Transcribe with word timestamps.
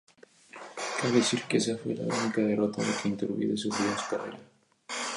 Cabe 0.97 1.17
decir 1.19 1.41
que 1.47 1.57
esa 1.61 1.77
fue 1.81 1.93
la 1.93 2.07
única 2.11 2.41
derrota 2.41 2.81
que 3.03 3.09
Iturbide 3.09 3.55
sufrió 3.55 3.87
en 3.91 3.97
su 3.99 4.09
carrera. 4.09 4.39